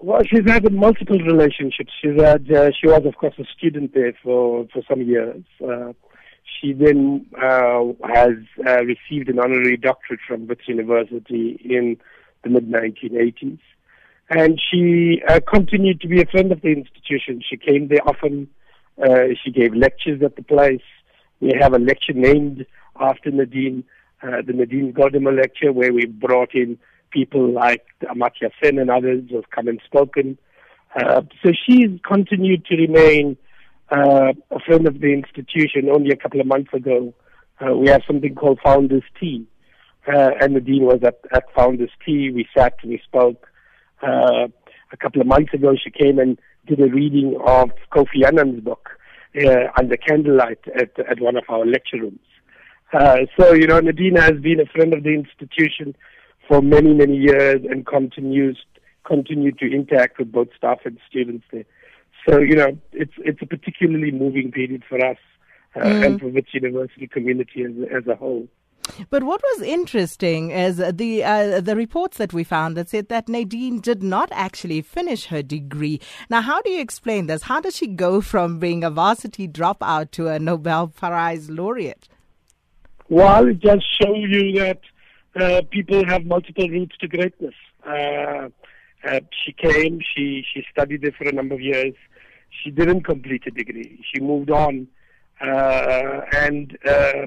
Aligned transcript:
Well, 0.00 0.22
she's 0.22 0.46
had 0.46 0.72
multiple 0.72 1.18
relationships. 1.18 1.92
She's 2.00 2.20
had, 2.20 2.50
uh, 2.52 2.70
she 2.80 2.86
was, 2.86 3.02
of 3.04 3.16
course, 3.16 3.34
a 3.38 3.44
student 3.56 3.94
there 3.94 4.12
for, 4.22 4.66
for 4.72 4.80
some 4.88 5.02
years. 5.02 5.42
Uh, 5.60 5.92
she 6.44 6.72
then 6.72 7.26
uh, 7.36 7.82
has 8.04 8.34
uh, 8.64 8.84
received 8.84 9.28
an 9.28 9.40
honorary 9.40 9.76
doctorate 9.76 10.20
from 10.26 10.46
Wits 10.46 10.68
University 10.68 11.60
in 11.64 11.96
the 12.44 12.50
mid 12.50 12.70
1980s. 12.70 13.58
And 14.30 14.60
she 14.70 15.20
uh, 15.28 15.40
continued 15.48 16.00
to 16.02 16.08
be 16.08 16.22
a 16.22 16.26
friend 16.26 16.52
of 16.52 16.60
the 16.60 16.68
institution. 16.68 17.42
She 17.48 17.56
came 17.56 17.88
there 17.88 18.06
often. 18.06 18.48
Uh, 19.02 19.34
she 19.42 19.50
gave 19.50 19.74
lectures 19.74 20.22
at 20.22 20.36
the 20.36 20.42
place. 20.42 20.82
We 21.40 21.52
have 21.60 21.72
a 21.72 21.78
lecture 21.78 22.12
named 22.12 22.66
after 23.00 23.30
Nadine, 23.32 23.82
uh, 24.22 24.42
the 24.46 24.52
Nadine 24.52 24.92
Gordimer 24.92 25.36
lecture, 25.36 25.72
where 25.72 25.92
we 25.92 26.06
brought 26.06 26.54
in 26.54 26.78
people 27.10 27.52
like 27.52 27.84
Amartya 28.02 28.50
Sen 28.62 28.78
and 28.78 28.90
others 28.90 29.24
have 29.32 29.50
come 29.50 29.68
and 29.68 29.80
spoken. 29.84 30.38
Uh, 30.94 31.22
so 31.42 31.52
she's 31.66 31.90
continued 32.06 32.64
to 32.66 32.76
remain 32.76 33.36
uh, 33.90 34.32
a 34.50 34.60
friend 34.66 34.86
of 34.86 35.00
the 35.00 35.12
institution. 35.12 35.88
Only 35.90 36.10
a 36.10 36.16
couple 36.16 36.40
of 36.40 36.46
months 36.46 36.72
ago, 36.72 37.14
uh, 37.60 37.76
we 37.76 37.88
have 37.88 38.02
something 38.06 38.34
called 38.34 38.60
Founders 38.64 39.02
Tea. 39.18 39.46
Uh, 40.06 40.30
Nadine 40.48 40.84
was 40.84 41.00
at, 41.04 41.20
at 41.32 41.52
Founders 41.54 41.90
Tea. 42.04 42.30
We 42.30 42.46
sat, 42.56 42.74
we 42.84 43.00
spoke. 43.04 43.46
Uh, 44.02 44.48
a 44.90 44.96
couple 44.96 45.20
of 45.20 45.26
months 45.26 45.52
ago, 45.52 45.74
she 45.82 45.90
came 45.90 46.18
and 46.18 46.38
did 46.66 46.80
a 46.80 46.88
reading 46.90 47.38
of 47.44 47.70
Kofi 47.92 48.24
Annan's 48.26 48.62
book 48.62 48.88
uh, 49.36 49.66
under 49.78 49.96
candlelight 49.96 50.60
at, 50.74 50.98
at 50.98 51.20
one 51.20 51.36
of 51.36 51.44
our 51.48 51.66
lecture 51.66 51.98
rooms. 52.00 52.20
So, 53.38 53.52
you 53.52 53.66
know, 53.66 53.80
Nadine 53.80 54.16
has 54.16 54.40
been 54.40 54.60
a 54.60 54.66
friend 54.66 54.94
of 54.94 55.02
the 55.02 55.12
institution 55.12 55.94
for 56.48 56.62
many, 56.62 56.94
many 56.94 57.16
years 57.16 57.60
and 57.70 57.86
continues 57.86 58.58
continue 59.04 59.52
to 59.52 59.64
interact 59.72 60.18
with 60.18 60.30
both 60.30 60.48
staff 60.56 60.80
and 60.84 60.98
students 61.08 61.44
there. 61.50 61.64
So, 62.28 62.38
you 62.40 62.56
know, 62.56 62.76
it's 62.92 63.14
it's 63.18 63.40
a 63.40 63.46
particularly 63.46 64.10
moving 64.10 64.50
period 64.50 64.82
for 64.88 64.98
us 65.04 65.16
uh, 65.76 65.80
mm. 65.80 66.04
and 66.04 66.20
for 66.20 66.28
Wits 66.28 66.52
University 66.52 67.06
community 67.06 67.62
as, 67.62 67.72
as 68.02 68.06
a 68.06 68.16
whole. 68.16 68.48
But 69.10 69.22
what 69.22 69.42
was 69.42 69.62
interesting 69.62 70.50
is 70.50 70.78
the 70.78 71.24
uh, 71.24 71.60
the 71.60 71.76
reports 71.76 72.16
that 72.18 72.32
we 72.32 72.44
found 72.44 72.76
that 72.76 72.88
said 72.88 73.08
that 73.08 73.28
Nadine 73.28 73.80
did 73.80 74.02
not 74.02 74.30
actually 74.32 74.80
finish 74.82 75.26
her 75.26 75.42
degree. 75.42 76.00
Now, 76.30 76.40
how 76.40 76.60
do 76.62 76.70
you 76.70 76.80
explain 76.80 77.26
this? 77.26 77.42
How 77.42 77.60
does 77.60 77.76
she 77.76 77.86
go 77.86 78.20
from 78.20 78.58
being 78.58 78.84
a 78.84 78.90
varsity 78.90 79.46
dropout 79.46 80.10
to 80.12 80.28
a 80.28 80.38
Nobel 80.38 80.88
Prize 80.88 81.50
laureate? 81.50 82.08
Well, 83.08 83.48
it 83.48 83.60
just 83.60 83.86
shows 84.00 84.26
you 84.28 84.52
that 84.60 84.80
uh, 85.42 85.62
people 85.70 86.04
have 86.06 86.24
multiple 86.24 86.68
routes 86.68 86.96
to 86.98 87.08
greatness. 87.08 87.54
Uh, 87.86 88.48
uh, 89.04 89.20
she 89.44 89.52
came, 89.52 90.00
she, 90.14 90.44
she 90.52 90.64
studied 90.70 91.02
there 91.02 91.12
for 91.12 91.28
a 91.28 91.32
number 91.32 91.54
of 91.54 91.60
years. 91.60 91.94
She 92.62 92.70
didn't 92.70 93.02
complete 93.02 93.44
a 93.46 93.50
degree. 93.50 94.04
She 94.12 94.20
moved 94.20 94.50
on 94.50 94.88
uh, 95.40 96.20
and 96.32 96.76
uh, 96.88 97.26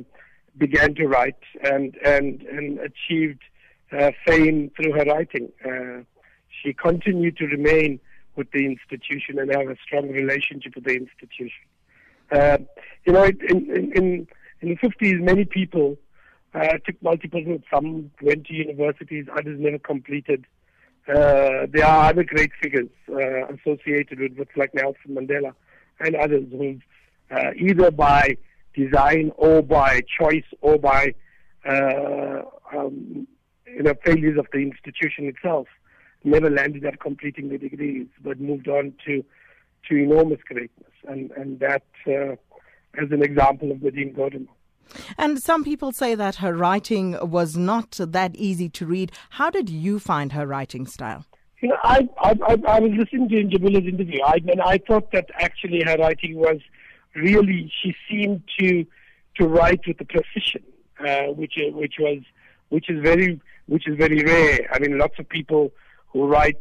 began 0.58 0.96
to 0.96 1.08
write 1.08 1.40
and, 1.64 1.96
and, 2.04 2.42
and 2.44 2.80
achieved 2.80 3.40
fame 4.26 4.72
through 4.76 4.94
her 4.94 5.04
writing. 5.06 5.52
she 6.62 6.74
continued 6.74 7.38
to 7.38 7.46
remain 7.46 8.00
with 8.36 8.50
the 8.52 8.66
institution 8.66 9.38
and 9.38 9.54
have 9.54 9.68
a 9.68 9.76
strong 9.86 10.10
relationship 10.10 10.76
with 10.76 10.86
the 10.86 10.96
institution. 10.96 12.68
you 13.06 13.14
know, 13.14 13.26
in, 13.26 13.92
in, 13.96 14.28
in 14.62 14.70
the 14.70 14.76
50s, 14.78 15.20
many 15.20 15.46
people 15.46 15.98
uh, 16.54 16.78
took 16.86 17.02
multiple 17.02 17.44
routes. 17.44 17.66
Some 17.74 18.12
went 18.22 18.46
to 18.48 18.54
universities, 18.54 19.26
others 19.36 19.60
never 19.60 19.80
completed. 19.80 20.46
Uh, 21.08 21.66
there 21.72 21.86
are 21.86 22.10
other 22.10 22.24
great 22.24 22.52
figures 22.62 22.90
uh, 23.10 23.48
associated 23.48 24.20
with 24.20 24.38
Wits 24.38 24.52
like 24.56 24.74
Nelson 24.74 25.16
Mandela 25.16 25.54
and 26.00 26.16
others 26.16 26.46
who, 26.52 26.80
uh, 27.32 27.52
either 27.58 27.92
by 27.92 28.38
design 28.76 29.32
or 29.38 29.62
by 29.62 30.02
choice 30.20 30.46
or 30.62 30.78
by 30.78 31.14
uh, 31.66 32.42
um, 32.76 33.28
you 33.66 33.84
know 33.84 33.94
failures 34.06 34.38
of 34.38 34.48
the 34.54 34.60
institution 34.60 35.26
itself, 35.26 35.68
never 36.24 36.50
landed 36.50 36.86
up 36.86 37.00
completing 37.00 37.50
the 37.50 37.58
degrees, 37.58 38.08
but 38.24 38.40
moved 38.40 38.68
on 38.68 38.94
to 39.06 39.24
to 39.90 39.96
enormous 39.96 40.40
greatness, 40.48 40.92
and 41.08 41.32
and 41.32 41.60
that 41.60 41.84
uh, 42.08 42.36
as 43.02 43.12
an 43.12 43.24
example 43.24 43.72
of 43.72 43.82
the 43.82 43.92
Nadine 43.92 44.14
Gordimer. 44.14 44.48
And 45.18 45.42
some 45.42 45.64
people 45.64 45.92
say 45.92 46.16
that 46.16 46.36
her 46.36 46.54
writing 46.54 47.18
was 47.22 47.56
not 47.56 47.92
that 48.00 48.36
easy 48.36 48.70
to 48.70 48.86
read. 48.86 49.12
How 49.32 49.50
did 49.50 49.70
you 49.70 50.00
find 50.00 50.34
her 50.34 50.46
writing 50.46 50.86
style? 50.86 51.26
You 51.62 51.70
know, 51.70 51.78
I, 51.84 52.10
I, 52.20 52.32
I, 52.68 52.80
was 52.80 52.92
listening 52.98 53.30
to 53.30 53.36
Njabulo's 53.36 53.88
interview, 53.88 54.20
I, 54.26 54.38
and 54.48 54.62
I 54.62 54.80
thought 54.80 55.12
that 55.12 55.30
actually 55.36 55.84
her 55.86 55.96
writing 55.98 56.36
was 56.36 56.58
really, 57.16 57.72
she 57.82 57.96
seemed 58.10 58.42
to 58.60 58.86
to 59.38 59.48
write 59.48 59.80
with 59.88 60.02
a 60.02 60.06
precision, 60.06 60.64
uh, 61.00 61.32
which 61.34 61.54
which 61.58 61.96
was 62.00 62.20
which 62.70 62.90
is 62.90 63.02
very 63.02 63.40
which 63.68 63.88
is 63.88 63.96
very 63.96 64.24
rare. 64.24 64.68
I 64.74 64.80
mean, 64.80 64.98
lots 64.98 65.20
of 65.20 65.30
people 65.30 65.72
who 66.08 66.26
write 66.26 66.60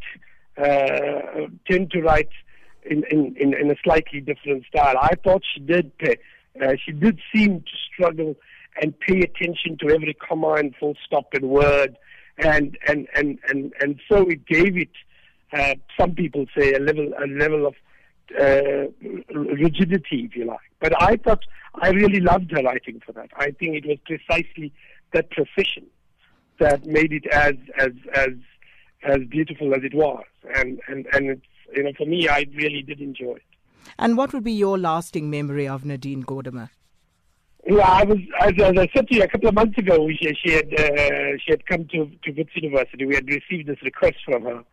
uh, 0.57 1.47
tend 1.69 1.91
to 1.93 2.03
write 2.03 2.29
in, 2.85 3.03
in, 3.11 3.35
in, 3.39 3.55
in 3.55 3.71
a 3.71 3.77
slightly 3.83 4.21
different 4.21 4.65
style. 4.67 4.97
I 5.01 5.15
thought 5.25 5.43
she 5.55 5.61
did 5.61 5.93
uh, 6.62 6.75
she 6.84 6.93
did 6.93 7.21
seem 7.34 7.61
to 7.61 7.77
struggle 7.93 8.37
and 8.81 8.99
pay 9.00 9.21
attention 9.21 9.77
to 9.78 9.91
every 9.91 10.15
comma 10.15 10.55
and 10.55 10.75
full 10.77 10.94
stop 11.05 11.28
and 11.33 11.49
word, 11.49 11.97
and 12.38 12.78
and 12.87 13.09
and 13.15 13.38
and 13.49 13.72
and 13.81 14.00
so 14.11 14.28
it 14.28 14.47
gave 14.47 14.77
it. 14.77 14.91
Uh, 15.53 15.75
some 15.99 16.15
people 16.15 16.47
say 16.56 16.72
a 16.75 16.78
level 16.78 17.12
a 17.22 17.27
level 17.27 17.66
of 17.66 17.75
uh, 18.39 18.87
rigidity, 19.33 20.25
if 20.25 20.37
you 20.37 20.44
like. 20.44 20.59
But 20.81 21.00
I 21.03 21.16
thought 21.16 21.44
I 21.75 21.91
really 21.91 22.21
loved 22.21 22.50
her 22.53 22.62
writing 22.62 23.00
for 23.05 23.12
that. 23.12 23.31
I 23.37 23.50
think 23.50 23.77
it 23.77 23.87
was 23.87 23.99
precisely 24.05 24.72
that 25.12 25.31
precision 25.31 25.87
that 26.59 26.87
made 26.87 27.12
it 27.12 27.27
as 27.27 27.55
as 27.78 27.93
as 28.15 28.33
as 29.03 29.19
beautiful 29.28 29.75
as 29.75 29.83
it 29.83 29.94
was, 29.94 30.25
and 30.55 30.81
and 30.89 31.06
and 31.12 31.31
it's 31.31 31.47
you 31.75 31.83
know 31.83 31.93
for 31.97 32.06
me 32.06 32.28
I 32.28 32.47
really 32.55 32.83
did 32.83 33.00
enjoy 33.00 33.34
it. 33.34 33.43
And 33.99 34.17
what 34.17 34.33
would 34.33 34.45
be 34.45 34.53
your 34.53 34.79
lasting 34.79 35.31
memory 35.31 35.69
of 35.69 35.85
Nadine 35.85 36.25
Gordimer? 36.25 36.71
Yeah, 37.67 37.83
I 37.83 38.05
was, 38.05 38.19
as, 38.41 38.53
as, 38.59 38.79
I 38.79 38.89
said 38.95 39.09
to 39.09 39.15
you 39.15 39.23
a 39.23 39.29
couple 39.29 39.49
of 39.49 39.55
months 39.55 39.77
ago, 39.77 40.09
she, 40.09 40.35
she 40.43 40.53
had 40.53 40.73
uh, 40.73 41.37
she 41.45 41.51
had 41.51 41.67
come 41.67 41.85
to 41.93 42.11
to 42.25 42.33
Wits 42.33 42.51
University. 42.55 43.05
We 43.05 43.15
had 43.15 43.29
received 43.29 43.69
this 43.69 43.83
request 43.83 44.17
from 44.25 44.45
her 44.45 44.65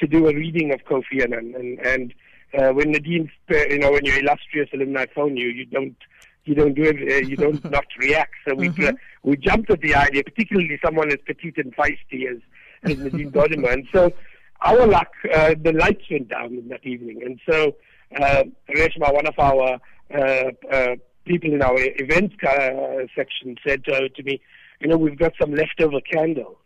to 0.00 0.06
do 0.06 0.28
a 0.28 0.34
reading 0.34 0.72
of 0.72 0.80
Kofi 0.84 1.22
Annan, 1.22 1.54
and 1.54 1.78
and 1.78 2.14
uh, 2.58 2.72
when 2.72 2.90
Nadine, 2.90 3.30
you 3.48 3.78
know, 3.78 3.92
when 3.92 4.04
your 4.04 4.18
illustrious 4.18 4.68
alumni 4.74 5.06
phone 5.14 5.36
you, 5.36 5.46
you 5.46 5.64
don't 5.66 5.96
you 6.44 6.56
don't 6.56 6.74
do 6.74 6.82
it, 6.82 6.96
uh, 6.96 7.26
you 7.26 7.36
don't 7.36 7.64
not 7.70 7.86
react. 7.98 8.34
So 8.46 8.54
we 8.56 8.70
mm-hmm. 8.70 8.96
we 9.22 9.36
jumped 9.36 9.70
at 9.70 9.80
the 9.80 9.94
idea, 9.94 10.24
particularly 10.24 10.78
someone 10.84 11.12
as 11.12 11.18
petite 11.24 11.58
and 11.58 11.74
feisty 11.76 12.28
as 12.28 12.38
as 12.82 12.98
Nadine 12.98 13.30
Gordimer, 13.30 13.72
and 13.72 13.86
so 13.92 14.12
our 14.60 14.86
luck, 14.86 15.12
uh, 15.32 15.54
the 15.60 15.72
lights 15.72 16.04
went 16.10 16.28
down 16.28 16.54
in 16.54 16.68
that 16.68 16.84
evening, 16.84 17.22
and 17.22 17.38
so 17.48 17.76
uh, 18.20 18.44
Reshma, 18.68 19.12
one 19.12 19.26
of 19.26 19.38
our 19.38 19.80
uh, 20.14 20.50
uh, 20.70 20.96
people 21.24 21.52
in 21.52 21.62
our 21.62 21.76
event 21.78 22.32
uh, 22.46 23.06
section, 23.16 23.56
said 23.66 23.84
to 23.84 24.22
me, 24.22 24.40
"You 24.80 24.88
know, 24.88 24.96
we've 24.96 25.18
got 25.18 25.32
some 25.40 25.54
leftover 25.54 26.00
candles, 26.00 26.56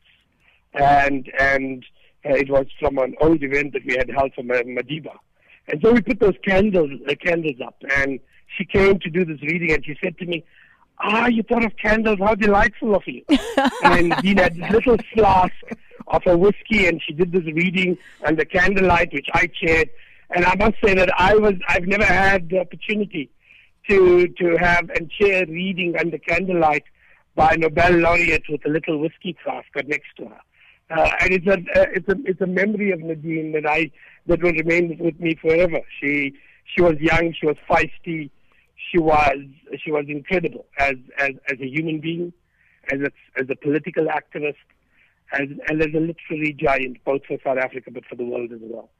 and 0.74 1.30
and 1.38 1.84
it 2.24 2.50
was 2.50 2.66
from 2.78 2.98
an 2.98 3.14
old 3.20 3.42
event 3.42 3.72
that 3.72 3.84
we 3.86 3.96
had 3.96 4.10
held 4.10 4.32
uh, 4.38 4.42
Madiba, 4.42 5.16
and 5.68 5.80
so 5.82 5.92
we 5.92 6.00
put 6.00 6.20
those 6.20 6.36
candles 6.44 6.90
candles 7.24 7.60
up, 7.64 7.76
and 7.96 8.20
she 8.56 8.64
came 8.64 8.98
to 9.00 9.10
do 9.10 9.24
this 9.24 9.40
reading, 9.42 9.72
and 9.72 9.84
she 9.84 9.96
said 10.02 10.18
to 10.18 10.26
me." 10.26 10.44
Ah, 11.00 11.28
you 11.28 11.44
thought 11.44 11.64
of 11.64 11.76
candles. 11.76 12.18
How 12.18 12.34
delightful 12.34 12.96
of 12.96 13.06
you. 13.06 13.22
and 13.84 14.12
he 14.20 14.34
had 14.34 14.56
this 14.56 14.68
little 14.68 14.96
flask 15.14 15.54
of 16.08 16.22
a 16.26 16.36
whiskey, 16.36 16.86
and 16.86 17.00
she 17.00 17.12
did 17.12 17.32
this 17.32 17.44
reading 17.44 17.96
under 18.24 18.44
candlelight, 18.44 19.12
which 19.12 19.28
I 19.32 19.46
chaired. 19.46 19.90
And 20.30 20.44
I 20.44 20.54
must 20.56 20.76
say 20.84 20.94
that 20.94 21.10
I 21.18 21.34
was, 21.34 21.54
I've 21.68 21.86
never 21.86 22.04
had 22.04 22.50
the 22.50 22.60
opportunity 22.60 23.30
to, 23.88 24.28
to 24.28 24.56
have 24.58 24.90
and 24.90 25.10
chair 25.10 25.46
reading 25.46 25.96
under 25.98 26.18
candlelight 26.18 26.84
by 27.34 27.56
Nobel 27.56 27.92
laureate 27.92 28.42
with 28.48 28.64
a 28.66 28.68
little 28.68 28.98
whiskey 28.98 29.36
cask 29.44 29.68
next 29.86 30.08
to 30.18 30.26
her. 30.26 30.40
Uh, 30.90 31.10
and 31.20 31.32
it's 31.32 31.46
a, 31.46 31.52
uh, 31.52 31.86
it's 31.94 32.08
a, 32.08 32.16
it's 32.24 32.40
a 32.40 32.46
memory 32.46 32.90
of 32.92 33.00
Nadine 33.00 33.52
that 33.52 33.66
I, 33.66 33.90
that 34.26 34.42
will 34.42 34.52
remain 34.52 34.96
with 34.98 35.18
me 35.20 35.34
forever. 35.40 35.80
She, 36.00 36.34
she 36.64 36.82
was 36.82 36.94
young, 36.98 37.34
she 37.38 37.46
was 37.46 37.56
feisty, 37.68 38.30
she 38.90 38.98
was, 38.98 39.36
she 39.82 39.90
was 39.90 40.06
incredible 40.08 40.66
as, 40.78 40.94
as, 41.18 41.32
as 41.50 41.60
a 41.60 41.66
human 41.66 42.00
being, 42.00 42.32
as 42.92 43.00
a, 43.00 43.40
as 43.40 43.46
a 43.50 43.56
political 43.56 44.06
activist, 44.06 44.56
as, 45.32 45.48
and 45.68 45.82
as 45.82 45.88
a 45.94 46.00
literary 46.00 46.54
giant, 46.58 47.04
both 47.04 47.22
for 47.26 47.38
South 47.44 47.58
Africa 47.58 47.90
but 47.90 48.04
for 48.06 48.16
the 48.16 48.24
world 48.24 48.50
as 48.52 48.60
well. 48.62 48.90